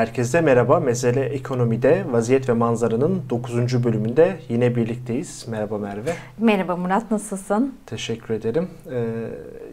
[0.00, 0.80] Herkese merhaba.
[0.80, 3.84] Mesele Ekonomi'de Vaziyet ve Manzara'nın 9.
[3.84, 5.46] bölümünde yine birlikteyiz.
[5.48, 6.12] Merhaba Merve.
[6.38, 7.74] Merhaba Murat, nasılsın?
[7.86, 8.68] Teşekkür ederim.
[8.92, 9.04] Ee,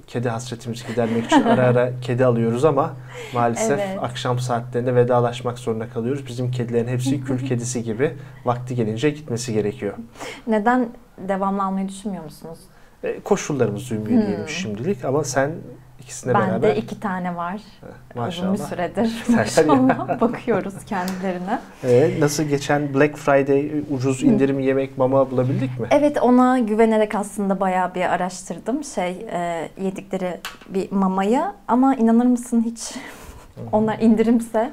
[0.07, 2.93] kedi hasretimizi gidermek için ara ara kedi alıyoruz ama
[3.33, 3.97] maalesef Evet.
[4.01, 6.27] akşam saatlerinde vedalaşmak zorunda kalıyoruz.
[6.27, 8.13] Bizim kedilerin hepsi kül kedisi gibi
[8.45, 9.93] vakti gelince gitmesi gerekiyor.
[10.47, 10.89] Neden
[11.27, 12.59] devamlı almayı düşünmüyor musunuz?
[13.03, 14.27] Ee, koşullarımız uymuyor Hmm.
[14.27, 15.51] diyelim şimdilik ama sen
[16.03, 17.61] ikisine Bende beraber iki tane var.
[18.15, 18.27] maşallah.
[18.27, 21.59] Uzun bir süredir maşallah bakıyoruz kendilerine.
[21.83, 25.87] Ee, nasıl geçen Black Friday ucuz indirim yemek mama bulabildik mi?
[25.91, 30.39] Evet ona güvenerek aslında bayağı bir araştırdım şey e, yedikleri
[30.69, 32.91] bir mamayı ama inanır mısın hiç
[33.71, 34.71] onlar indirimse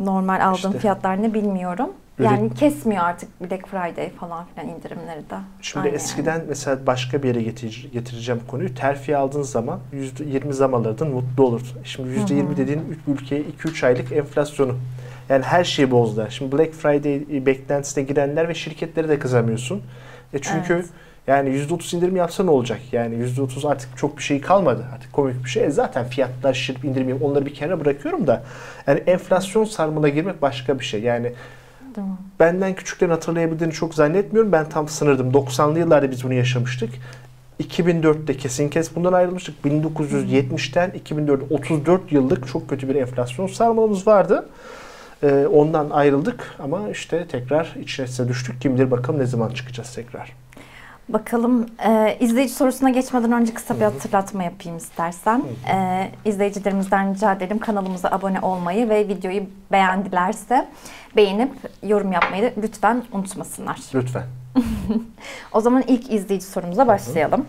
[0.00, 0.78] normal aldığım İşte.
[0.78, 1.92] fiyatlar ne bilmiyorum.
[2.24, 5.34] Yani kesmiyor artık Black Friday falan filan indirimleri de.
[5.62, 5.96] Şimdi Aynen.
[5.96, 8.74] eskiden mesela başka bir yere getir- getireceğim konuyu.
[8.74, 11.68] Terfi aldığın zaman %20 zam alırdın, mutlu olurdun.
[11.84, 12.56] Şimdi %20 Hı hı.
[12.56, 14.74] dediğin ülkeye 2-3 aylık enflasyonu.
[15.28, 16.26] Yani her şeyi bozdu.
[16.30, 19.82] Şimdi Black Friday beklentisine girenler ve şirketleri de kızamıyorsun.
[20.34, 20.86] E çünkü Evet.
[21.26, 22.80] yani %30 indirim yapsa ne olacak?
[22.92, 24.86] Yani %30 artık çok bir şey kalmadı.
[24.94, 25.64] Artık komik bir şey.
[25.64, 28.42] E zaten fiyatlar şişirip indirim onları bir kenara bırakıyorum da.
[28.86, 31.02] Yani enflasyon sarmına girmek başka bir şey.
[31.02, 31.32] Yani
[32.00, 32.16] Mi?
[32.40, 34.52] benden küçüklerin hatırlayabildiğini çok zannetmiyorum.
[34.52, 35.30] Ben tam sınırdım.
[35.30, 36.90] 90'lı yıllarda biz bunu yaşamıştık.
[37.62, 39.64] 2004'te kesin kes bundan ayrılmıştık.
[39.64, 44.48] 1970'ten 2004 34 yıllık çok kötü bir enflasyon sarmalımız vardı.
[45.22, 48.60] Ee, ondan ayrıldık ama işte tekrar içine düştük.
[48.60, 50.45] Kim bilir bakalım ne zaman çıkacağız tekrar.
[51.08, 55.42] Bakalım e, izleyici sorusuna geçmeden önce kısa bir hatırlatma yapayım istersen.
[55.72, 60.68] E, izleyicilerimizden rica edelim kanalımıza abone olmayı ve videoyu beğendilerse
[61.16, 63.80] beğenip yorum yapmayı da lütfen unutmasınlar.
[63.94, 64.24] Lütfen.
[65.52, 67.46] O zaman ilk izleyici sorumuza başlayalım.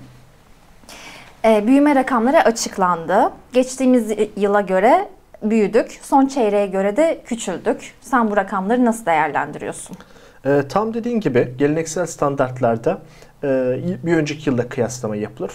[1.45, 3.32] E, büyüme rakamları açıklandı.
[3.53, 5.08] Geçtiğimiz yıla göre
[5.43, 5.99] büyüdük.
[6.02, 7.93] Son çeyreğe göre de küçüldük.
[8.02, 9.98] Sen bu rakamları nasıl değerlendiriyorsun?
[10.47, 13.02] Ee, tam dediğin gibi geleneksel standartlarda
[13.43, 13.47] e,
[14.03, 15.52] bir önceki yılla kıyaslama yapılır.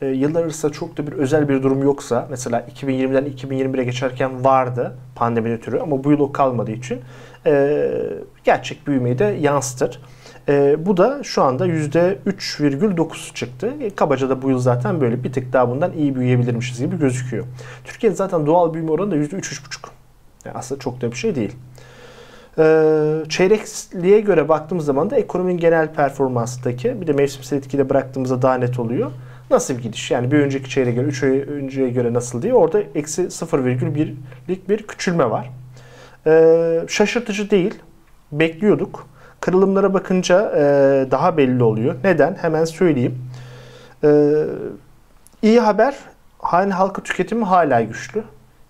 [0.00, 4.96] E, yıllar arasında çok da bir özel bir durum yoksa mesela 2020'den 2021'e geçerken vardı
[5.14, 7.00] pandemi ötürü ama bu yıl o kalmadığı için
[7.46, 7.90] e,
[8.44, 10.02] gerçek büyümeyi de yansıtır.
[10.48, 13.74] E, bu da şu anda %3,9 çıktı.
[13.80, 17.44] E, kabaca da bu yıl zaten böyle bir tık daha bundan iyi büyüyebilirmişiz gibi gözüküyor.
[17.84, 19.88] Türkiye'de zaten doğal büyüme oranı da %3-3,5.
[20.44, 21.56] Yani aslında çok da bir şey değil.
[22.58, 28.54] Ee, çeyrekliğe göre baktığımız zaman da ekonominin genel performansındaki bir de mevsimsel etkiyle bıraktığımızda daha
[28.54, 29.10] net oluyor.
[29.50, 30.10] Nasıl bir gidiş?
[30.10, 34.86] Yani bir önceki çeyreğe göre, 3 ay önceye göre nasıl diye orada eksi 0,1'lik bir
[34.86, 35.50] küçülme var.
[36.26, 37.74] Ee, şaşırtıcı değil.
[38.32, 39.06] Bekliyorduk.
[39.40, 40.60] Kırılımlara bakınca e,
[41.10, 41.94] daha belli oluyor.
[42.04, 42.34] Neden?
[42.40, 43.18] Hemen söyleyeyim.
[44.04, 44.44] Ee,
[45.42, 45.94] iyi haber,
[46.38, 48.22] hane halkı tüketimi hala güçlü.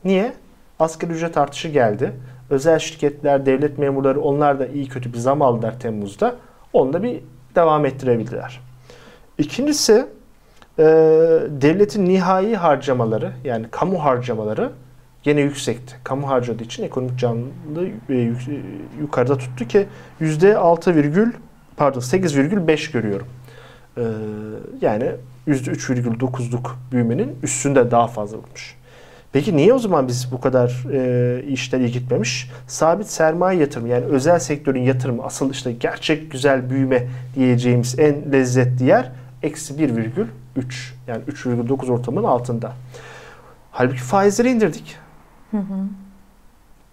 [0.05, 0.33] Niye?
[0.79, 2.13] Asgari ücret artışı geldi.
[2.51, 6.37] Özel şirketler, devlet memurları onlar da iyi kötü bir zam aldılar Temmuz'da.
[6.73, 7.21] Onu da bir
[7.55, 8.61] devam ettirebildiler.
[9.39, 10.07] İkincisi
[10.79, 10.85] e,
[11.49, 14.71] devletin nihai harcamaları yani kamu harcamaları
[15.23, 15.95] gene yüksekti.
[16.05, 18.33] Kamu harcadığı için ekonomik canlılığı e, e,
[19.01, 19.87] yukarıda tuttu ki
[20.21, 21.33] %6, virgül-
[21.77, 23.27] pardon 8,5 görüyorum.
[23.97, 24.03] E,
[24.81, 25.11] yani
[25.49, 28.78] %3,9'luk büyümenin üstünde daha fazla olmuş.
[29.33, 32.51] Peki niye o zaman biz bu kadar e, işler iyi gitmemiş?
[32.67, 38.85] Sabit sermaye yatırımı yani özel sektörün yatırımı asıl işte gerçek güzel büyüme diyeceğimiz en lezzetli
[38.85, 39.13] yer
[39.43, 40.27] eksi 1,3
[41.07, 42.73] yani 3,9 ortamının altında.
[43.71, 44.97] Halbuki faizleri indirdik.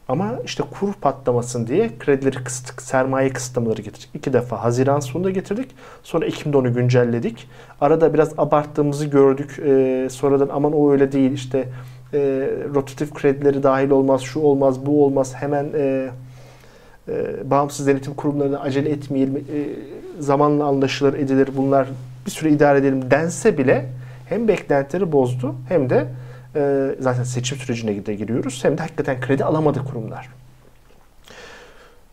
[0.07, 4.09] Ama işte kur patlamasın diye kredileri kısıttık, sermaye kısıtlamaları getirdik.
[4.13, 5.75] İki defa Haziran sonunda getirdik.
[6.03, 7.49] Sonra Ekim'de onu güncelledik.
[7.81, 9.59] Arada biraz abarttığımızı gördük.
[9.59, 11.69] Ee, sonradan aman o öyle değil işte
[12.15, 15.33] e, rotatif kredileri dahil olmaz, şu olmaz, bu olmaz.
[15.35, 16.09] Hemen e,
[17.07, 19.59] e, bağımsız denetim kurumlarına acele etmeyelim, e,
[20.19, 21.87] zamanla anlaşılır, edilir bunlar
[22.25, 23.85] bir süre idare edelim dense bile
[24.29, 26.07] hem beklentileri bozdu hem de
[26.55, 30.29] e, zaten seçim sürecine de giriyoruz hem de hakikaten kredi alamadı kurumlar.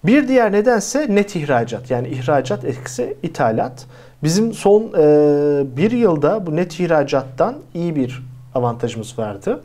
[0.05, 3.87] Bir diğer nedense net ihracat yani ihracat eksi ithalat.
[4.23, 8.23] Bizim son e, bir yılda bu net ihracattan iyi bir
[8.55, 9.61] avantajımız vardı.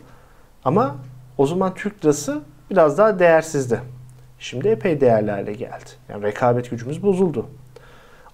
[0.68, 0.96] Ama
[1.38, 2.42] o zaman Türk lirası
[2.72, 3.82] biraz daha değersizdi.
[4.40, 5.90] Şimdi epey değerli hale geldi.
[6.10, 7.46] Yani rekabet gücümüz bozuldu.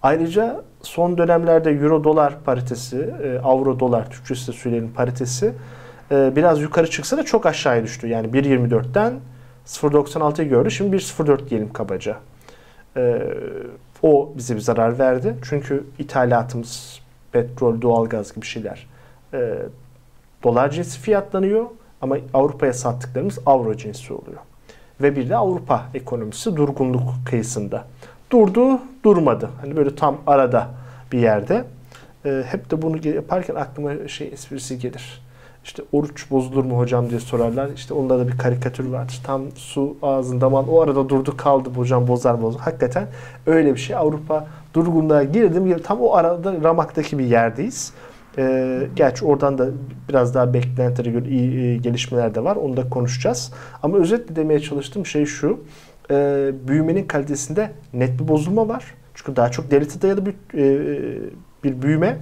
[0.02, 5.54] Ayrıca son dönemlerde euro dolar paritesi, e, avro dolar Türkçesi söyleyelim paritesi
[6.12, 8.08] e, biraz yukarı çıksa da çok aşağıya düştü.
[8.08, 9.14] Yani 1.24'ten
[9.66, 10.72] 0.96'yı gördü.
[10.72, 12.18] Şimdi 1.04 diyelim kabaca.
[12.98, 13.22] E,
[14.04, 15.36] o bize bir zarar verdi.
[15.44, 17.00] Çünkü ithalatımız
[17.32, 18.88] petrol, doğalgaz gibi şeyler
[20.44, 21.66] dolar cinsi fiyatlanıyor
[22.04, 24.40] ama Avrupa'ya sattıklarımız avro cinsi oluyor.
[25.02, 27.86] ve bir de Avrupa ekonomisi durgunluk kıyısında.
[28.32, 29.50] Durdu, durmadı.
[29.62, 30.68] Hani böyle tam arada
[31.12, 31.66] bir yerde.
[32.26, 35.22] E, hep de bunu yaparken aklıma şey esprisi gelir.
[35.64, 37.70] İşte oruç bozulur mu hocam diye sorarlar.
[37.76, 39.22] İşte onda da bir karikatür vardır.
[39.24, 42.58] Tam su ağzında man o arada durdu kaldı hocam bozar mı?
[42.58, 43.08] Hakikaten
[43.48, 43.96] öyle bir şey.
[43.96, 45.82] Avrupa durgunluğa girdim.
[45.84, 47.94] Tam o arada Ramak'taki bir yerdeyiz.
[48.38, 49.70] Ee, gerçi oradan da
[50.10, 52.56] biraz daha beklentilere göre iyi e, gelişmeler de var.
[52.56, 53.52] Onu da konuşacağız.
[53.84, 55.64] Ama özetle demeye çalıştığım şey şu.
[56.12, 58.84] E, büyümenin kalitesinde net bir bozulma var.
[59.14, 61.20] Çünkü daha çok devlete dayalı bir, e,
[61.64, 62.18] bir büyüme.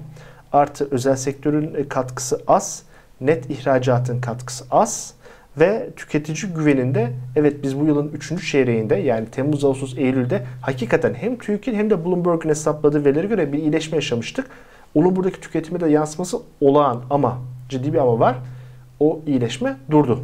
[0.51, 2.83] Artı özel sektörün katkısı az.
[3.21, 5.13] Net ihracatın katkısı az.
[5.59, 8.51] Ve tüketici güveninde evet biz bu yılın 3.
[8.51, 13.57] çeyreğinde yani Temmuz, Ağustos, Eylül'de hakikaten hem TÜİK'in hem de Bloomberg'un hesapladığı verilere göre bir
[13.57, 14.47] iyileşme yaşamıştık.
[14.95, 17.37] Onun buradaki tüketime de yansıması olağan ama
[17.69, 18.35] ciddi bir ama var.
[18.99, 20.19] O iyileşme durdu.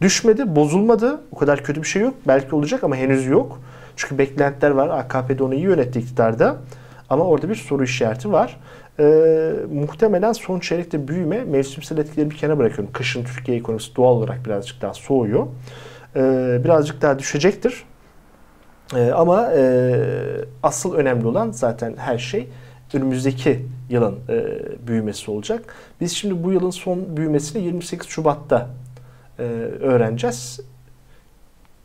[0.00, 1.20] Düşmedi, bozulmadı.
[1.32, 2.14] O kadar kötü bir şey yok.
[2.26, 3.60] Belki olacak ama henüz yok.
[3.96, 4.88] Çünkü beklentiler var.
[4.88, 6.56] AKP'de onu iyi yönetti iktidarda.
[7.10, 8.60] Ama orada bir soru işareti var.
[9.00, 12.92] Ee, muhtemelen son çeyrekte büyüme mevsimsel etkileri bir kenara bırakıyorum.
[12.92, 15.46] Kışın Türkiye ekonomisi doğal olarak birazcık daha soğuyor.
[16.16, 17.84] Ee, birazcık daha düşecektir.
[18.96, 19.94] Ee, ama e,
[20.62, 22.48] asıl önemli olan zaten her şey
[22.94, 24.44] önümüzdeki yılın e,
[24.86, 25.74] büyümesi olacak.
[26.00, 28.70] Biz şimdi bu yılın son büyümesini 28 Şubat'ta
[29.38, 29.42] e,
[29.80, 30.60] öğreneceğiz.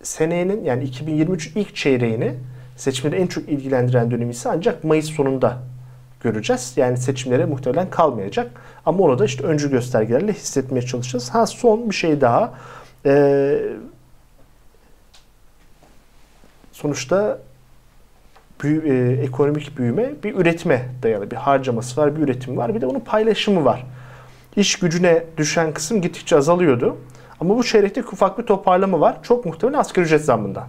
[0.04, 2.34] Senenin yani 2023 ilk çeyreğini
[2.76, 5.58] seçimleri en çok ilgilendiren dönemi ise ancak Mayıs sonunda
[6.22, 6.74] göreceğiz.
[6.76, 8.62] Yani seçimlere muhtemelen kalmayacak.
[8.86, 11.30] Ama onu da işte öncü göstergelerle hissetmeye çalışacağız.
[11.30, 12.54] Ha son bir şey daha.
[13.06, 13.60] Ee,
[16.72, 17.40] sonuçta
[18.64, 22.86] büyü, e, ekonomik büyüme bir üretime dayalı bir harcaması var, bir üretim var, bir de
[22.86, 23.86] onun paylaşımı var.
[24.56, 26.98] İş gücüne düşen kısım gittikçe azalıyordu.
[27.40, 29.18] Ama bu çeyrekte ufak bir toparlama var.
[29.24, 30.68] Çok muhtemelen asgari ücret zammından.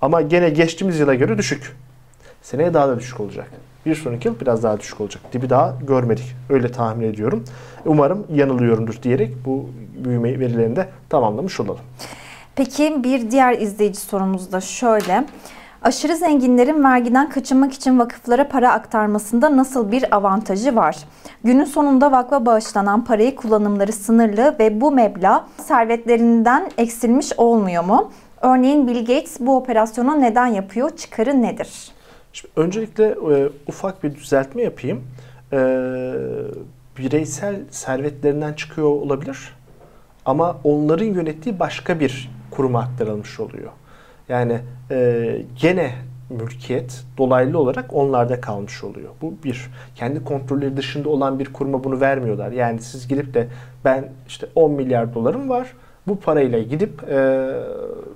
[0.00, 1.76] Ama gene geçtiğimiz yıla göre düşük.
[2.42, 3.50] Seneye daha da düşük olacak.
[3.86, 5.22] Bir sonraki yıl biraz daha düşük olacak.
[5.32, 6.36] Dibi daha görmedik.
[6.50, 7.44] Öyle tahmin ediyorum.
[7.84, 9.70] Umarım yanılıyorumdur diyerek bu
[10.04, 11.80] büyüme verilerini de tamamlamış olalım.
[12.56, 15.26] Peki bir diğer izleyici sorumuz da şöyle.
[15.86, 20.96] Aşırı zenginlerin vergiden kaçınmak için vakıflara para aktarmasında nasıl bir avantajı var?
[21.44, 28.12] Günün sonunda vakfa bağışlanan parayı kullanımları sınırlı ve bu meblağ servetlerinden eksilmiş olmuyor mu?
[28.40, 30.96] Örneğin Bill Gates bu operasyonu neden yapıyor?
[30.96, 31.90] Çıkarı nedir?
[32.32, 35.04] Şimdi öncelikle e, ufak bir düzeltme yapayım.
[35.52, 35.58] E,
[36.98, 39.56] bireysel servetlerinden çıkıyor olabilir
[40.24, 43.72] ama onların yönettiği başka bir kuruma aktarılmış oluyor.
[44.28, 45.92] Yani e, gene
[46.30, 49.10] mülkiyet dolaylı olarak onlarda kalmış oluyor.
[49.22, 49.70] Bu bir.
[49.94, 52.52] Kendi kontrolleri dışında olan bir kuruma bunu vermiyorlar.
[52.52, 53.48] Yani siz gidip de
[53.84, 55.72] ben işte 10 milyar dolarım var.
[56.06, 57.48] Bu parayla gidip e,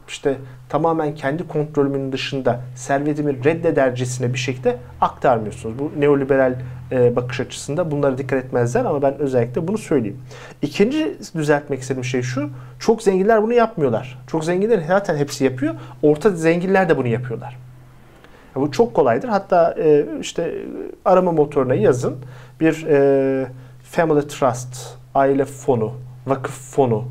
[0.08, 0.36] işte
[0.70, 5.78] tamamen kendi kontrolümün dışında servetimi reddedercesine bir şekilde aktarmıyorsunuz.
[5.78, 6.54] Bu neoliberal
[6.92, 10.18] e, bakış açısında bunlara dikkat etmezler ama ben özellikle bunu söyleyeyim.
[10.62, 12.50] İkinci düzeltmek istediğim şey şu.
[12.78, 14.18] Çok zenginler bunu yapmıyorlar.
[14.26, 15.74] Çok zenginler zaten hepsi yapıyor.
[16.02, 17.58] Orta zenginler de bunu yapıyorlar.
[18.54, 19.28] Bu çok kolaydır.
[19.28, 20.54] Hatta e, işte
[21.04, 22.16] arama motoruna yazın.
[22.60, 23.46] Bir e,
[23.82, 25.92] family trust, aile fonu,
[26.26, 27.04] vakıf fonu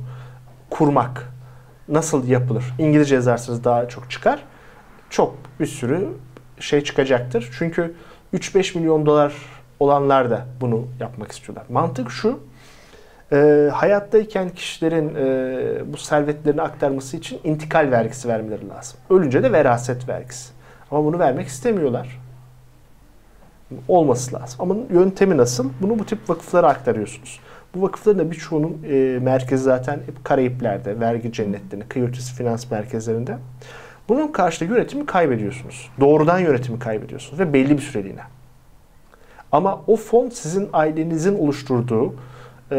[0.70, 1.30] kurmak
[1.90, 2.64] nasıl yapılır?
[2.80, 4.44] İngilizce yazarsanız daha çok çıkar.
[5.10, 6.08] Çok bir sürü
[6.60, 7.50] şey çıkacaktır.
[7.58, 7.96] Çünkü
[8.34, 9.34] 3-5 milyon dolar
[9.80, 11.66] olanlar da bunu yapmak istiyorlar.
[11.70, 12.40] Mantık şu,
[13.32, 19.00] e, hayattayken kişilerin e, bu servetlerini aktarması için intikal vergisi vermeleri lazım.
[19.10, 20.52] Ölünce de veraset vergisi.
[20.92, 22.20] Ama bunu vermek istemiyorlar.
[23.88, 24.62] Olması lazım.
[24.62, 25.70] Ama yöntemi nasıl?
[25.82, 27.40] Bunu bu tip vakıflara aktarıyorsunuz.
[27.76, 33.38] Bu vakıfların da birçoğunun e, merkezi zaten hep Karayipler'de, vergi cennetlerinde, kıyı ötesi finans merkezlerinde.
[34.10, 35.90] Bunun karşılığı yönetimi kaybediyorsunuz.
[36.00, 38.22] Doğrudan yönetimi kaybediyorsunuz ve belli bir süreliğine.
[39.52, 42.16] Ama o fon sizin ailenizin oluşturduğu
[42.72, 42.78] e,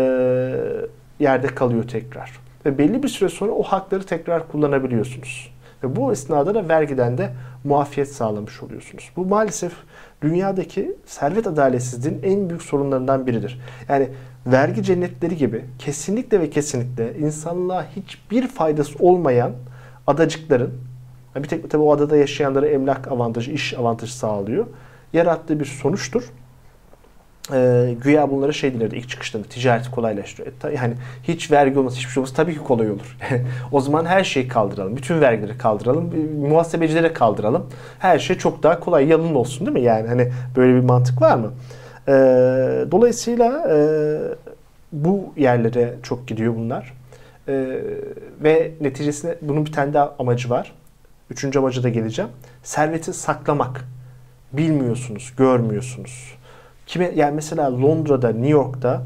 [1.20, 2.32] yerde kalıyor tekrar.
[2.66, 5.52] Ve belli bir süre sonra o hakları tekrar kullanabiliyorsunuz.
[5.82, 7.32] Ve bu esnada da vergiden de
[7.64, 9.10] muafiyet sağlamış oluyorsunuz.
[9.16, 9.72] Bu maalesef
[10.22, 13.60] dünyadaki servet adaletsizliğinin en büyük sorunlarından biridir.
[13.88, 14.08] Yani
[14.46, 19.52] vergi cennetleri gibi kesinlikle ve kesinlikle insanlığa hiçbir faydası olmayan
[20.06, 20.74] adacıkların
[21.36, 24.66] bir tek tabii o adada yaşayanlara emlak avantajı, iş avantajı sağlıyor.
[25.12, 26.30] Yarattığı bir sonuçtur
[27.52, 30.54] e, güya bunlara şey denirdi ilk çıkışlarında ticareti kolaylaştırıyor.
[30.64, 33.16] E, yani hiç vergi olması hiçbir şey olması tabii ki kolay olur.
[33.72, 34.96] o zaman her şeyi kaldıralım.
[34.96, 36.14] Bütün vergileri kaldıralım.
[36.48, 37.66] Muhasebecilere kaldıralım.
[37.98, 39.82] Her şey çok daha kolay yalın olsun değil mi?
[39.82, 41.52] Yani hani böyle bir mantık var mı?
[42.10, 42.12] E,
[42.90, 43.78] dolayısıyla e,
[44.92, 46.92] bu yerlere çok gidiyor bunlar.
[47.48, 47.80] Ee,
[48.40, 50.72] ve neticesinde bunun bir tane daha amacı var.
[51.30, 52.30] Üçüncü amacı da geleceğim.
[52.62, 53.84] Serveti saklamak.
[54.52, 56.34] Bilmiyorsunuz, görmüyorsunuz.
[56.86, 59.02] Kime yani mesela Londra'da, New York'ta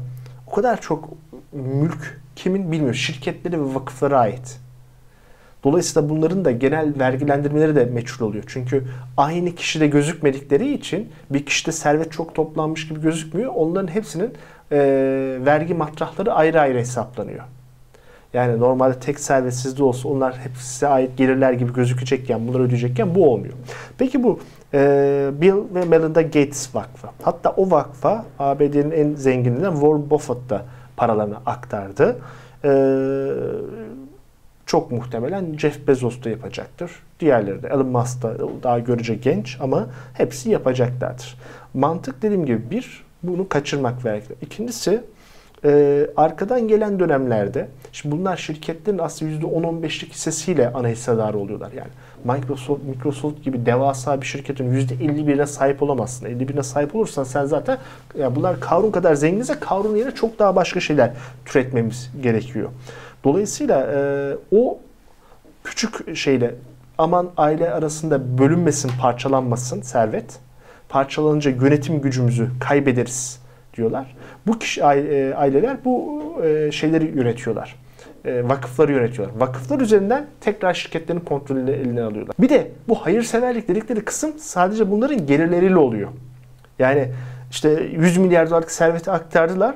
[0.47, 1.09] o kadar çok
[1.51, 2.93] mülk kimin bilmiyor.
[2.93, 4.59] Şirketlere ve vakıflara ait.
[5.65, 8.43] Dolayısıyla bunların da genel vergilendirmeleri de meçhul oluyor.
[8.47, 8.83] Çünkü
[9.17, 13.51] aynı kişide gözükmedikleri için bir kişide servet çok toplanmış gibi gözükmüyor.
[13.55, 14.33] Onların hepsinin
[14.71, 14.77] e,
[15.45, 17.43] vergi matrahları ayrı ayrı hesaplanıyor.
[18.33, 23.15] Yani normalde tek servet sizde olsa onlar hep size ait gelirler gibi gözükecekken, bunları ödeyecekken
[23.15, 23.53] bu olmuyor.
[23.97, 24.39] Peki bu
[24.73, 27.07] e, Bill ve Melinda Gates Vakfı.
[27.21, 30.61] Hatta o vakfa ABD'nin en zenginlerinden Warren Buffett da
[30.97, 32.17] paralarını aktardı.
[32.63, 32.69] E,
[34.65, 36.91] çok muhtemelen Jeff Bezos da yapacaktır.
[37.19, 41.37] Diğerleri de Elon Musk da daha görece genç ama hepsi yapacaklardır.
[41.73, 44.25] Mantık dediğim gibi bir, bunu kaçırmak vergi.
[44.41, 45.01] İkincisi
[45.65, 51.71] e, arkadan gelen dönemlerde şimdi bunlar şirketlerin aslında %10-15'lik hissesiyle ana hissedar oluyorlar.
[51.71, 51.89] Yani
[52.23, 56.25] Microsoft, Microsoft gibi devasa bir şirketin %51'ine sahip olamazsın.
[56.25, 57.77] 51'ine sahip olursan sen zaten
[58.19, 61.11] ya bunlar Kavrun kadar zenginse Kavrun yerine çok daha başka şeyler
[61.45, 62.69] türetmemiz gerekiyor.
[63.25, 63.97] Dolayısıyla e,
[64.51, 64.79] o
[65.63, 66.55] küçük şeyle
[66.97, 70.39] aman aile arasında bölünmesin, parçalanmasın servet.
[70.89, 73.39] Parçalanınca yönetim gücümüzü kaybederiz
[73.77, 74.15] diyorlar.
[74.47, 77.75] Bu kişi e, aileler bu e, şeyleri yönetiyorlar.
[78.25, 79.39] E, vakıfları yönetiyorlar.
[79.39, 82.35] Vakıflar üzerinden tekrar şirketlerin kontrolünü eline alıyorlar.
[82.39, 86.09] Bir de bu hayırseverlik dedikleri kısım sadece bunların gelirleriyle oluyor.
[86.79, 87.11] Yani
[87.51, 89.75] işte 100 milyar dolarlık serveti aktardılar.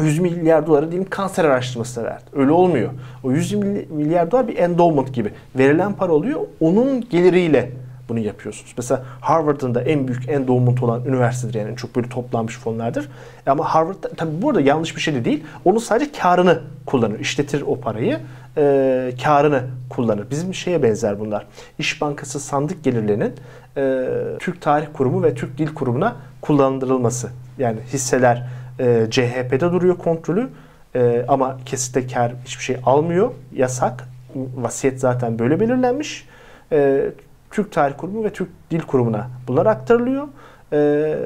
[0.00, 2.24] 100 milyar doları diyelim kanser araştırmasına verdi.
[2.32, 2.90] Öyle olmuyor.
[3.24, 3.52] O 100
[3.90, 5.32] milyar dolar bir endowment gibi.
[5.58, 6.40] Verilen para oluyor.
[6.60, 7.70] Onun geliriyle
[8.08, 8.74] bunu yapıyorsunuz.
[8.76, 13.08] Mesela Harvard'ın da en büyük endowment olan üniversitedir yani çok böyle toplanmış fonlardır.
[13.46, 15.44] Ama Harvard tabii burada yanlış bir şey de değil.
[15.64, 17.20] Onun sadece karını kullanır.
[17.20, 18.18] İşletir o parayı.
[18.56, 20.30] E, karını kullanır.
[20.30, 21.46] Bizim şeye benzer bunlar.
[21.78, 23.32] İş Bankası sandık gelirlerinin
[23.76, 24.08] e,
[24.38, 27.30] Türk Tarih Kurumu ve Türk Dil Kurumu'na kullandırılması.
[27.58, 28.46] Yani hisseler
[28.78, 30.50] e, CHP'de duruyor kontrolü
[30.94, 33.30] e, ama kesitte kar hiçbir şey almıyor.
[33.52, 34.08] Yasak.
[34.56, 36.28] Vasiyet zaten böyle belirlenmiş.
[36.72, 37.10] E,
[37.50, 40.28] Türk Tarih Kurumu ve Türk Dil Kurumu'na bunlar aktarılıyor.
[40.72, 41.16] E,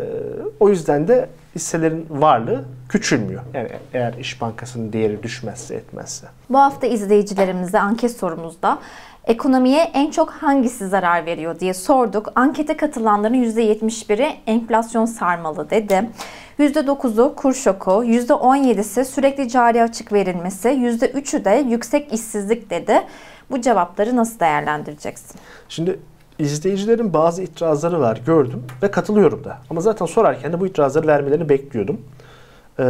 [0.61, 3.43] o yüzden de hisselerin varlığı küçülmüyor.
[3.55, 6.27] Yani eğer İş Bankası'nın değeri düşmezse etmezse.
[6.51, 8.79] Bu hafta izleyicilerimize anket sorumuzda
[9.25, 12.33] ekonomiye en çok hangisi zarar veriyor diye sorduk.
[12.35, 16.11] Ankete katılanların %71'i enflasyon sarmalı dedi.
[16.59, 23.01] %9'u kur şoku, %17'si sürekli cari açık verilmesi, %3'ü de yüksek işsizlik dedi.
[23.51, 25.41] Bu cevapları nasıl değerlendireceksin?
[25.69, 26.01] Şimdi
[26.39, 29.59] izleyicilerin bazı itirazları var gördüm ve katılıyorum da.
[29.71, 32.01] Ama zaten sorarken de bu itirazları vermelerini bekliyordum.
[32.79, 32.85] Ee,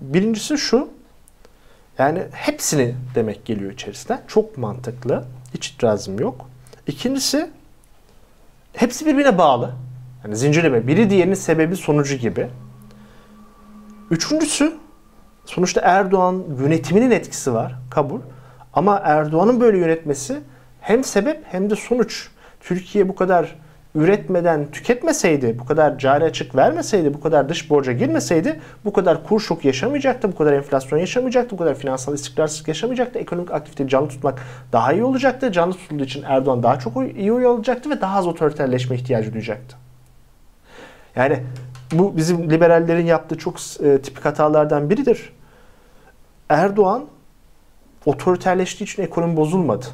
[0.00, 0.88] birincisi şu,
[1.98, 4.20] yani hepsini demek geliyor içerisinden.
[4.28, 5.24] Çok mantıklı.
[5.54, 6.48] Hiç itirazım yok.
[6.86, 7.50] İkincisi
[8.72, 9.70] hepsi birbirine bağlı.
[10.24, 10.86] Yani zincirleme.
[10.86, 12.48] Biri diğerinin sebebi sonucu gibi.
[14.10, 14.72] Üçüncüsü
[15.44, 17.74] sonuçta Erdoğan yönetiminin etkisi var.
[17.90, 18.20] Kabul.
[18.72, 20.38] Ama Erdoğan'ın böyle yönetmesi
[20.80, 22.28] hem sebep hem de sonuç.
[22.60, 23.58] Türkiye bu kadar
[23.94, 29.40] üretmeden tüketmeseydi, bu kadar cari açık vermeseydi, bu kadar dış borca girmeseydi bu kadar kur
[29.40, 33.18] şok yaşamayacaktı, bu kadar enflasyon yaşamayacaktı, bu kadar finansal istikrarsızlık yaşamayacaktı.
[33.18, 35.52] Ekonomik aktiviteyi canlı tutmak daha iyi olacaktı.
[35.52, 39.83] Canlı tutulduğu için Erdoğan daha çok iyi oy alacaktı ve daha az otoriterleşme ihtiyacı duyacaktı.
[41.16, 41.40] Yani
[41.92, 45.32] bu bizim liberallerin yaptığı çok e, tipik hatalardan biridir.
[46.48, 47.04] Erdoğan
[48.06, 49.86] otoriterleştiği için ekonomi bozulmadı.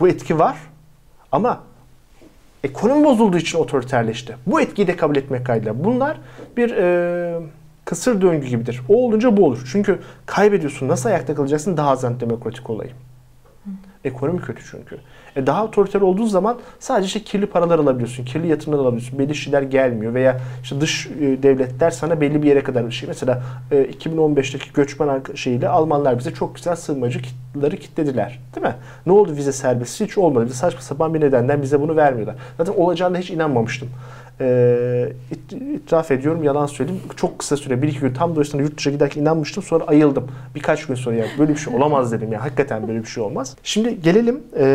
[0.00, 0.56] Bu etki var
[1.32, 1.60] ama
[2.64, 4.36] ekonomi bozulduğu için otoriterleşti.
[4.46, 5.84] Bu etkiyi de kabul etmek kaydıyla.
[5.84, 6.20] Bunlar
[6.56, 7.40] bir e,
[7.84, 8.82] kısır döngü gibidir.
[8.88, 9.68] O olunca bu olur.
[9.72, 10.88] Çünkü kaybediyorsun.
[10.88, 11.76] Nasıl ayakta kalacaksın?
[11.76, 12.96] Daha az demokratik olayım.
[14.04, 14.98] Ekonomi kötü çünkü.
[15.36, 19.18] E daha otoriter olduğu zaman sadece işte kirli paralar alabiliyorsun, kirli yatırımlar alabiliyorsun.
[19.18, 23.08] Belli şeyler gelmiyor veya işte dış e, devletler sana belli bir yere kadar bir şey.
[23.08, 28.38] Mesela e, 2015'teki göçmen şeyiyle Almanlar bize çok güzel sığınmacıları kitlediler.
[28.54, 28.74] Değil mi?
[29.06, 30.04] Ne oldu vize serbestisi?
[30.04, 30.44] Hiç olmadı.
[30.44, 32.36] Bize saçma sapan bir nedenden bize bunu vermiyorlar.
[32.58, 33.88] Zaten olacağına hiç inanmamıştım
[34.40, 35.12] e,
[35.50, 37.02] itiraf ediyorum yalan söyleyeyim.
[37.16, 40.30] Çok kısa süre bir iki gün tam doğrusuna yurt dışına giderken inanmıştım sonra ayıldım.
[40.54, 43.56] Birkaç gün sonra ya böyle bir şey olamaz dedim ya hakikaten böyle bir şey olmaz.
[43.62, 44.66] Şimdi gelelim e,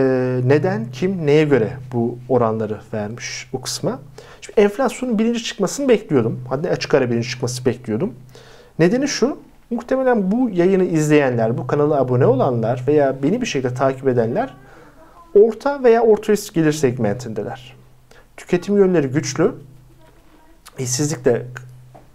[0.46, 4.00] neden kim neye göre bu oranları vermiş o kısma.
[4.41, 6.39] Şimdi enflasyonun birinci çıkmasını bekliyordum.
[6.50, 8.13] Hadi açık ara birinci çıkması bekliyordum.
[8.80, 9.38] Nedeni şu
[9.70, 14.53] muhtemelen bu yayını izleyenler, bu kanala abone olanlar veya beni bir şekilde takip edenler
[15.36, 17.80] orta veya orta üst gelir segmentindeler
[18.41, 19.51] tüketim yönleri güçlü.
[20.79, 21.45] işsizlik de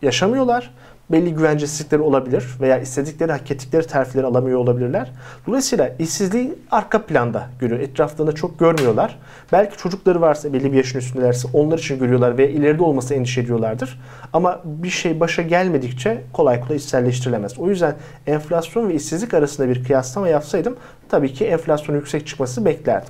[0.02, 0.75] yaşamıyorlar.
[1.11, 5.12] belli güvencesizlikleri olabilir veya istedikleri, hak ettikleri terfileri alamıyor olabilirler.
[5.47, 7.80] Dolayısıyla işsizliği arka planda görüyor.
[7.80, 9.18] Etraflarında çok görmüyorlar.
[9.52, 14.00] Belki çocukları varsa, belli bir yaşın üstündelerse onlar için görüyorlar ve ileride olması endişe ediyorlardır.
[14.33, 17.59] Ama bir şey başa gelmedikçe kolay kolay içselleştirilemez.
[17.59, 17.95] O yüzden
[18.26, 20.76] enflasyon ve işsizlik arasında bir kıyaslama yapsaydım
[21.09, 23.09] tabii ki enflasyonun yüksek çıkması beklerdim.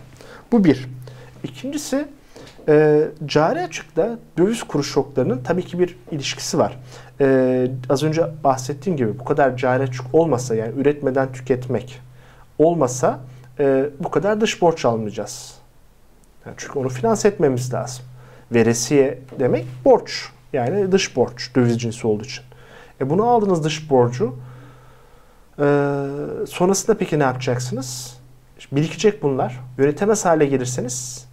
[0.52, 0.88] Bu bir.
[1.44, 2.08] İkincisi
[2.68, 6.78] e, cari açıkla döviz kuru şoklarının tabii ki bir ilişkisi var.
[7.20, 12.00] E, az önce bahsettiğim gibi bu kadar cari açık olmasa yani üretmeden tüketmek
[12.58, 13.20] olmasa
[13.58, 15.54] e, bu kadar dış borç almayacağız.
[16.46, 18.04] Yani çünkü onu finanse etmemiz lazım.
[18.52, 20.28] Veresiye demek borç.
[20.52, 22.44] Yani dış borç döviz cinsi olduğu için.
[23.00, 24.37] E bunu aldığınız dış borcu
[25.58, 25.64] e,
[26.49, 28.16] sonrasında peki ne yapacaksınız?
[28.73, 29.61] Birikecek bunlar.
[29.78, 31.25] Yönetemez hale gelirseniz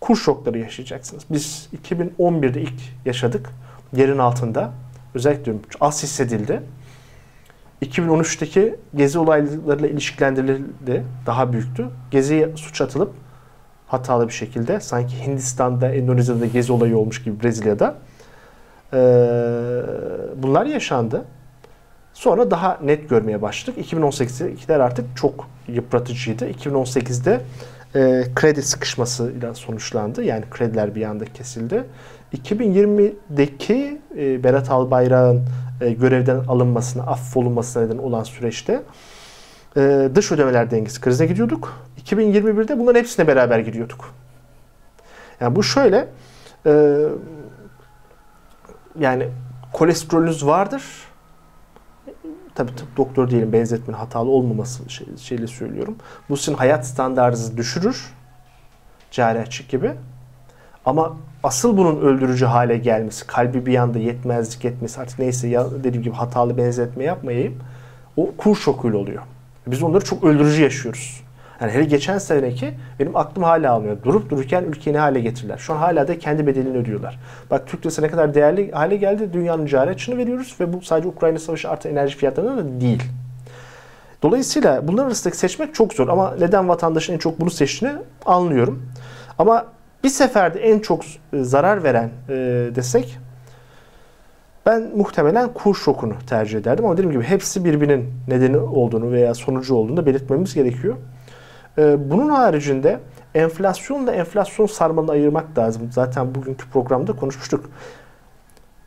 [0.00, 1.22] kur şokları yaşayacaksınız.
[1.30, 3.50] Biz 2011'de ilk yaşadık.
[3.92, 4.72] Yerin altında.
[5.14, 6.62] Özellikle az hissedildi.
[7.82, 11.04] 2013'teki gezi olaylarıyla ilişkilendirildi.
[11.26, 11.88] Daha büyüktü.
[12.10, 13.12] Geziye suç atılıp
[13.86, 17.94] hatalı bir şekilde sanki Hindistan'da, Endonezya'da gezi olayı olmuş gibi Brezilya'da
[18.92, 18.96] ee,
[20.36, 21.24] bunlar yaşandı.
[22.14, 23.92] Sonra daha net görmeye başladık.
[23.92, 26.50] 2018'dekiler artık çok yıpratıcıydı.
[26.50, 27.40] 2018'de
[27.94, 30.22] e, kredi sıkışmasıyla sonuçlandı.
[30.22, 31.84] Yani krediler bir anda kesildi.
[32.34, 35.44] 2020'deki e, Berat Albayrak'ın
[35.80, 38.82] e, görevden alınmasına, affolunmasına neden olan süreçte
[39.76, 41.86] e, dış ödemeler dengesi krize gidiyorduk.
[42.04, 44.14] 2021'de bunların hepsine beraber gidiyorduk.
[45.40, 46.08] Yani bu şöyle
[46.66, 47.02] e,
[48.98, 49.28] yani
[49.72, 50.82] kolesterolünüz vardır.
[52.56, 55.96] Tabii tıp doktor değilim benzetmenin hatalı olmaması şey, şeyle söylüyorum.
[56.28, 58.14] Bu sizin hayat standartınızı düşürür.
[59.10, 59.92] Cari açık gibi.
[60.84, 66.02] Ama asıl bunun öldürücü hale gelmesi, kalbi bir anda yetmezlik etmesi artık neyse ya dediğim
[66.02, 67.58] gibi hatalı benzetme yapmayayım.
[68.16, 69.22] O kur şokuyla oluyor.
[69.66, 71.20] Biz onları çok öldürücü yaşıyoruz.
[71.60, 74.02] Yani hele geçen seneki benim aklım hala almıyor.
[74.02, 75.58] Durup dururken ülkeyi ne hale getirirler.
[75.58, 77.18] Şu an hala da kendi bedelini ödüyorlar.
[77.50, 79.32] Bak Türk lirası ne kadar değerli hale geldi.
[79.32, 83.02] Dünyanın cari veriyoruz ve bu sadece Ukrayna Savaşı artı enerji fiyatlarına da değil.
[84.22, 88.82] Dolayısıyla bunlar arasındaki seçmek çok zor ama neden vatandaşın en çok bunu seçtiğini anlıyorum.
[89.38, 89.66] Ama
[90.04, 92.34] bir seferde en çok e, zarar veren e,
[92.74, 93.18] desek
[94.66, 99.74] ben muhtemelen kur şokunu tercih ederdim ama dediğim gibi hepsi birbirinin nedeni olduğunu veya sonucu
[99.74, 100.96] olduğunu da belirtmemiz gerekiyor.
[101.78, 103.00] Ee, bunun haricinde
[103.34, 105.88] enflasyonla enflasyon sarmalını ayırmak lazım.
[105.92, 107.70] Zaten bugünkü programda konuşmuştuk.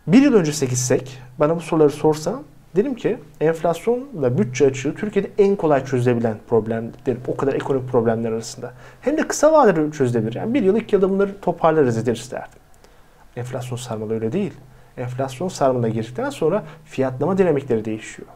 [0.08, 2.44] Bir yıl öncesine gitsek, bana bu soruları sorsan
[2.76, 7.22] dedim ki enflasyonla bütçe açığı Türkiye'de en kolay çözülebilen problem derim.
[7.28, 8.74] O kadar ekonomik problemler arasında.
[9.02, 10.36] Hem de kısa vadede çözülebilir.
[10.36, 12.60] Yani bir yıl iki yılda bunları toparlarız ederiz derdim.
[13.36, 14.54] Enflasyon sarmalı öyle değil.
[14.98, 18.28] Enflasyon sarmalına girdikten sonra fiyatlama dinamikleri değişiyor.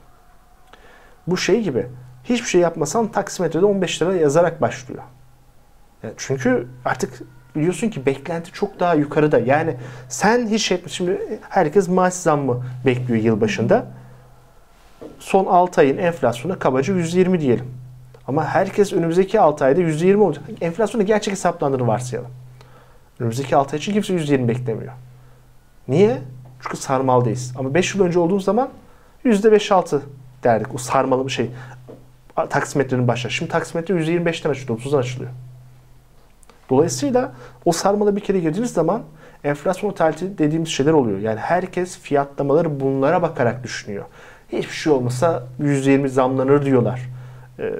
[1.28, 1.88] Bu şey gibi
[2.24, 5.04] hiçbir şey yapmasan taksimetrede 15 lira yazarak başlıyor.
[6.04, 7.22] Yani çünkü artık
[7.56, 9.40] biliyorsun ki beklenti çok daha yukarıda.
[9.40, 9.76] Yani
[10.10, 13.86] sen hiç şey şimdi herkes maaş zammı bekliyor yılbaşında.
[15.20, 17.66] Son 6 ayın enflasyonu kabaca 120 diyelim.
[18.28, 20.44] Ama herkes önümüzdeki 6 ayda 120 olacak.
[20.62, 22.32] Enflasyonu gerçek hesaplandığını varsayalım.
[23.20, 24.94] Önümüzdeki 6 ay için kimse 120 beklemiyor.
[25.88, 26.22] Niye?
[26.62, 27.54] Çünkü sarmaldayız.
[27.58, 28.70] Ama 5 yıl önce olduğu zaman
[29.26, 30.00] %5-6
[30.44, 30.76] derdik.
[30.76, 31.52] O sarmalı bir şey
[32.36, 33.30] taksimetrenin başlar.
[33.30, 35.32] Şimdi taksimetre 125'ten açılıyor, 30'dan açılıyor.
[36.70, 37.32] Dolayısıyla
[37.66, 39.02] o sarmala bir kere girdiğiniz zaman
[39.44, 41.20] enflasyon otoritesi dediğimiz şeyler oluyor.
[41.20, 44.06] Yani herkes fiyatlamaları bunlara bakarak düşünüyor.
[44.52, 47.02] Hiçbir şey olmasa %20 zamlanır diyorlar.
[47.60, 47.74] Ee,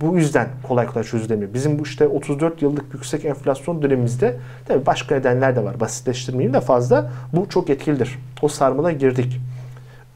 [0.00, 1.54] bu yüzden kolay kolay çözülemiyor.
[1.54, 5.80] Bizim bu işte 34 yıllık yüksek enflasyon dönemimizde tabii başka nedenler de var.
[5.80, 7.10] Basitleştirmeyeyim de fazla.
[7.32, 8.18] Bu çok etkilidir.
[8.42, 9.40] O sarmala girdik.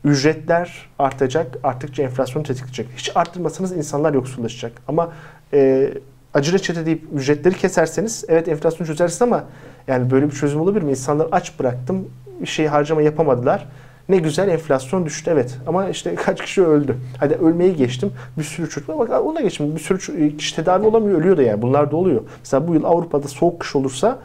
[0.05, 2.89] Ücretler artacak, arttıkça enflasyon tetikleyecek.
[2.97, 4.73] Hiç arttırmasanız insanlar yoksullaşacak.
[4.89, 5.13] Ama
[5.53, 5.91] e,
[6.35, 9.45] acı reçete deyip ücretleri keserseniz evet enflasyon çözersiniz ama
[9.87, 10.91] yani böyle bir çözüm olabilir mi?
[10.91, 12.09] İnsanlar aç bıraktım,
[12.41, 13.69] bir şey harcama yapamadılar.
[14.09, 16.97] Ne güzel enflasyon düştü evet ama işte kaç kişi öldü.
[17.19, 18.13] Hadi ölmeyi geçtim.
[18.39, 19.75] Bir sürü çocuk bak ona geçtim.
[19.75, 21.63] Bir sürü kişi tedavi olamıyor ölüyor da yani.
[21.63, 22.21] Bunlar da oluyor.
[22.39, 24.19] Mesela bu yıl Avrupa'da soğuk kış olursa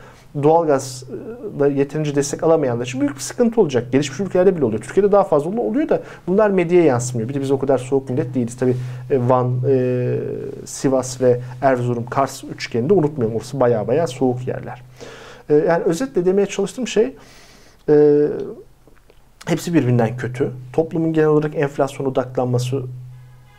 [0.43, 3.91] doğalgazda yeterince destek alamayanlar için büyük bir sıkıntı olacak.
[3.91, 4.81] Gelişmiş ülkelerde bile oluyor.
[4.81, 7.29] Türkiye'de daha fazla oluyor da bunlar medyaya yansımıyor.
[7.29, 8.57] Bir de biz o kadar soğuk millet değiliz.
[8.57, 8.75] Tabii
[9.11, 10.17] e, Van, e,
[10.65, 13.37] Sivas ve Erzurum, Kars üçgeninde unutmayalım.
[13.37, 14.81] Orası baya baya soğuk yerler.
[15.49, 17.15] E, yani özetle demeye çalıştığım şey
[17.89, 18.25] e,
[19.45, 20.51] hepsi birbirinden kötü.
[20.73, 22.83] Toplumun genel olarak enflasyon odaklanması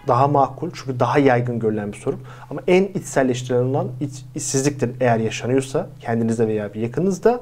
[0.08, 2.20] daha makul çünkü daha yaygın görülen bir sorun.
[2.50, 7.40] Ama en içselleştirilen olan iç, işsizliktir eğer yaşanıyorsa kendinizde veya bir yakınızda.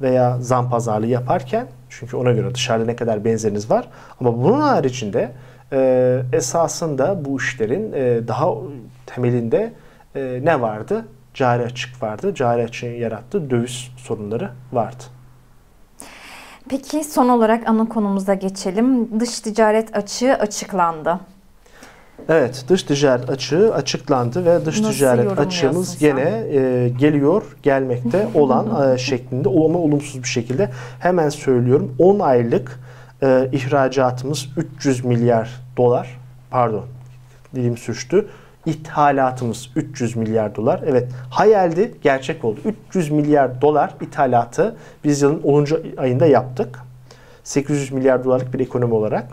[0.00, 3.88] veya zam pazarlığı yaparken çünkü ona göre dışarıda ne kadar benzeriniz var.
[4.20, 5.32] Ama bunun haricinde
[5.72, 8.48] e, esasında bu işlerin e, daha
[9.06, 9.72] temelinde
[10.14, 11.04] e, ne vardı?
[11.34, 12.34] Cari açık vardı.
[12.34, 15.04] Cari açığın yarattığı döviz sorunları vardı.
[16.68, 19.20] Peki son olarak ana konumuza geçelim.
[19.20, 21.20] Dış ticaret açığı açıklandı.
[22.28, 26.16] Evet, dış ticaret açığı açıklandı ve dış Nasıl ticaret açığımız sen?
[26.16, 30.70] gene e, geliyor, gelmekte olan e, şeklinde ama olumsuz bir şekilde.
[31.00, 32.80] Hemen söylüyorum 10 aylık
[33.22, 36.84] e, ihracatımız 300 milyar dolar, pardon
[37.54, 38.26] dilim sürçtü.
[38.66, 40.80] İthalatımız 300 milyar dolar.
[40.86, 42.60] Evet hayaldi, gerçek oldu.
[42.88, 45.66] 300 milyar dolar ithalatı biz yılın 10.
[45.96, 46.78] ayında yaptık.
[47.44, 49.26] 800 milyar dolarlık bir ekonomi olarak.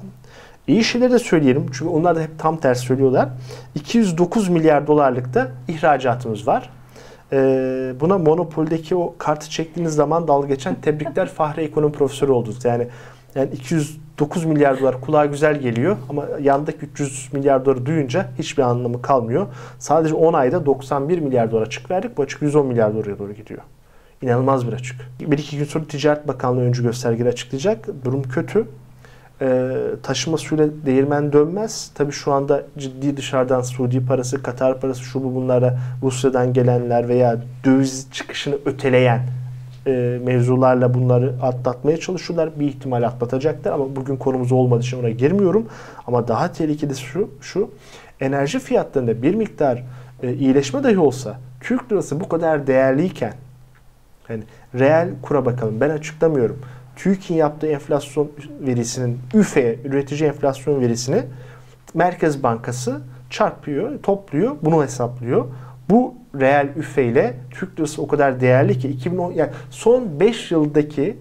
[0.68, 3.30] İyi şeyleri de söyleyelim çünkü onlar da hep tam tersi söylüyorlar.
[3.76, 6.70] 209 milyar dolarlık da ihracatımız var.
[7.34, 12.66] Ee, buna Monopol'deki o kartı çektiğiniz zaman dalga geçen tebrikler Fahri Ekonomi Profesörü oldunuz.
[12.66, 12.88] Yani
[13.36, 19.02] yani 209 milyar dolar kulağa güzel geliyor ama yandaki 300 milyar doları duyunca hiçbir anlamı
[19.02, 19.48] kalmıyor.
[19.80, 22.18] Sadece 10 ayda 91 milyar dolar açık verdik.
[22.18, 23.62] Bu açık 110 milyar dolara doğru gidiyor.
[24.22, 25.02] İnanılmaz bir açık.
[25.20, 27.88] Bir iki gün sonra Ticaret Bakanlığı öncü göstergeleri açıklayacak.
[28.06, 28.68] Durum kötü.
[29.42, 29.72] Ee,
[30.04, 31.92] taşıma suyla değirmen dönmez.
[31.96, 37.38] Tabii şu anda ciddi dışarıdan Suudi parası, Katar parası, şu bu bunlara Rusya'dan gelenler veya
[37.66, 39.22] döviz çıkışını öteleyen
[39.88, 42.60] e, mevzularla bunları atlatmaya çalışıyorlar.
[42.60, 45.68] Bir ihtimal atlatacaklar ama bugün konumuz olmadığı için ona girmiyorum.
[46.08, 47.70] Ama daha tehlikelisi şu, şu
[48.20, 49.84] enerji fiyatlarında bir miktar
[50.24, 53.34] e, iyileşme dahi olsa Türk lirası bu kadar değerliyken
[54.30, 54.44] yani
[54.76, 55.82] reel kura bakalım.
[55.82, 56.60] Ben açıklamıyorum.
[56.96, 61.24] TÜİK'in yaptığı enflasyon verisinin üfe üretici enflasyon verisini
[61.94, 65.46] Merkez Bankası çarpıyor, topluyor, bunu hesaplıyor.
[65.90, 71.18] Bu reel üfe ile Türk lirası o kadar değerli ki 2010 yani son 5 yıldaki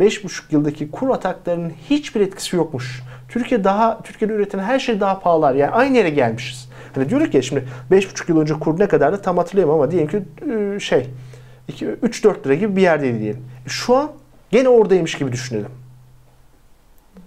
[0.00, 3.02] 5,5 yıldaki kur ataklarının hiçbir etkisi yokmuş.
[3.28, 5.54] Türkiye daha Türkiye'de üretilen her şey daha pahalar.
[5.54, 6.68] Yani aynı yere gelmişiz.
[6.94, 10.22] Hani diyoruz ki şimdi 5,5 yıl önce kur ne kadardı tam hatırlayamam ama diyelim ki
[10.52, 11.06] e, şey
[11.68, 13.42] 3-4 lira gibi bir yerdeydi diyelim.
[13.66, 14.10] Şu an
[14.50, 15.70] gene oradaymış gibi düşünelim.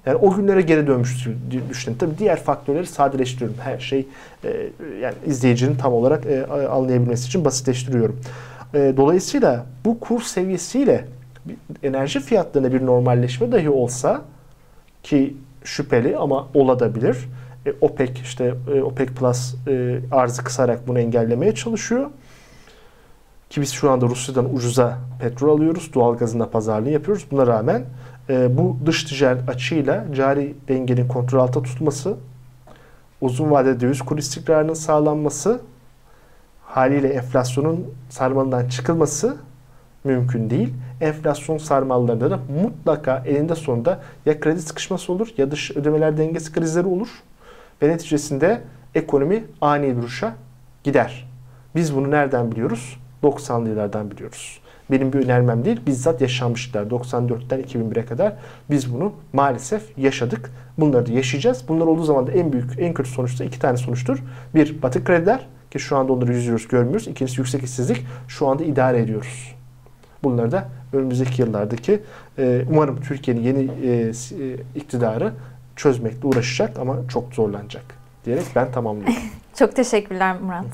[0.05, 1.27] Yani o günlere geri dönmüş
[1.69, 1.99] düşünelim.
[1.99, 3.57] Tabii diğer faktörleri sadeleştiriyorum.
[3.61, 4.07] Her şey
[4.43, 4.69] e,
[5.01, 8.21] yani izleyicinin tam olarak e, anlayabilmesi için basitleştiriyorum.
[8.73, 11.05] E, dolayısıyla bu kur seviyesiyle
[11.83, 14.21] enerji fiyatlarında bir normalleşme dahi olsa
[15.03, 17.17] ki şüpheli ama olabilir.
[17.65, 22.09] E, OPEC işte e, OPEC Plus e, arzı kısarak bunu engellemeye çalışıyor.
[23.53, 25.93] Ki biz şu anda Rusya'dan ucuza petrol alıyoruz.
[25.93, 27.25] Doğal gazında pazarlığı yapıyoruz.
[27.31, 27.83] Buna rağmen
[28.29, 32.17] e, bu dış ticaret açığıyla cari dengenin kontrol altında tutulması,
[33.21, 35.61] uzun vadede döviz kur istikrarının sağlanması,
[36.65, 39.37] haliyle enflasyonun sarmalından çıkılması
[40.03, 40.73] mümkün değil.
[41.01, 46.87] Enflasyon sarmallarında da mutlaka elinde sonunda ya kredi sıkışması olur ya dış ödemeler dengesi krizleri
[46.87, 47.09] olur.
[47.81, 48.61] Ve neticesinde
[48.95, 50.35] ekonomi ani bir uçuşa
[50.83, 51.27] gider.
[51.75, 53.02] Biz bunu nereden biliyoruz?
[53.23, 54.59] 90'lı yıllardan biliyoruz.
[54.91, 56.83] Benim bir önermem değil, bizzat yaşanmışlar.
[56.83, 58.33] 94'ten 2001'e kadar
[58.69, 60.51] biz bunu maalesef yaşadık.
[60.77, 61.63] Bunları da yaşayacağız.
[61.67, 64.23] Bunlar olduğu zaman da en büyük, en kötü sonuçta iki tane sonuçtur.
[64.55, 67.07] Bir, batık krediler ki şu anda onları yüzüyoruz, görmüyoruz.
[67.07, 68.05] İkincisi yüksek işsizlik.
[68.27, 69.55] Şu anda idare ediyoruz.
[70.23, 71.99] Bunları da önümüzdeki yıllardaki
[72.37, 74.11] e, umarım Türkiye'nin yeni e,
[74.75, 75.33] iktidarı
[75.75, 77.83] çözmekle uğraşacak ama çok zorlanacak
[78.25, 79.13] diyerek ben tamamlıyorum.
[79.55, 80.65] Çok teşekkürler Murat.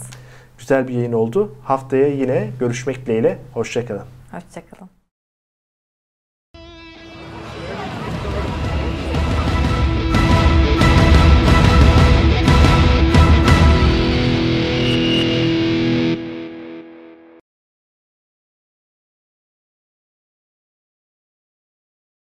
[0.60, 1.56] Güzel bir yayın oldu.
[1.64, 3.40] Haftaya yine görüşmek dileğiyle.
[3.54, 4.06] Hoşçakalın.
[4.32, 4.99] Hoşçakalın.